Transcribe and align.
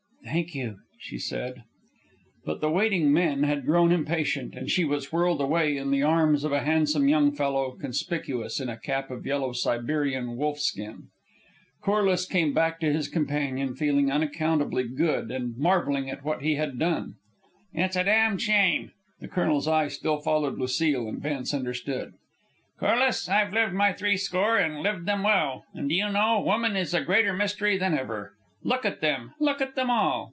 "Thank 0.23 0.53
you," 0.55 0.77
she 0.99 1.17
said. 1.17 1.63
But 2.45 2.61
the 2.61 2.69
waiting 2.69 3.11
men 3.11 3.43
had 3.43 3.65
grown 3.65 3.91
impatient, 3.91 4.55
and 4.55 4.69
she 4.69 4.85
was 4.85 5.11
whirled 5.11 5.41
away 5.41 5.75
in 5.75 5.91
the 5.91 6.03
arms 6.03 6.45
of 6.45 6.53
a 6.53 6.61
handsome 6.63 7.09
young 7.09 7.33
fellow, 7.33 7.71
conspicuous 7.71 8.61
in 8.61 8.69
a 8.69 8.77
cap 8.79 9.11
of 9.11 9.25
yellow 9.25 9.51
Siberian 9.51 10.37
wolf 10.37 10.59
skin. 10.59 11.07
Corliss 11.81 12.25
came 12.25 12.53
back 12.53 12.79
to 12.79 12.93
his 12.93 13.09
companion, 13.09 13.75
feeling 13.75 14.09
unaccountably 14.09 14.83
good 14.87 15.31
and 15.31 15.57
marvelling 15.57 16.09
at 16.09 16.23
what 16.23 16.43
he 16.43 16.55
had 16.55 16.79
done. 16.79 17.15
"It's 17.73 17.97
a 17.97 18.03
damned 18.05 18.41
shame." 18.41 18.91
The 19.19 19.27
colonel's 19.27 19.67
eye 19.67 19.89
still 19.89 20.19
followed 20.19 20.57
Lucile, 20.57 21.09
and 21.09 21.21
Vance 21.21 21.53
understood. 21.53 22.13
"Corliss, 22.79 23.27
I've 23.27 23.51
lived 23.53 23.73
my 23.73 23.91
threescore, 23.91 24.57
and 24.59 24.81
lived 24.81 25.07
them 25.07 25.23
well, 25.23 25.65
and 25.73 25.89
do 25.89 25.95
you 25.95 26.09
know, 26.09 26.39
woman 26.39 26.77
is 26.77 26.93
a 26.93 27.01
greater 27.01 27.33
mystery 27.33 27.75
than 27.77 27.97
ever. 27.97 28.35
Look 28.63 28.85
at 28.85 29.01
them, 29.01 29.33
look 29.39 29.59
at 29.59 29.75
them 29.75 29.89
all!" 29.89 30.11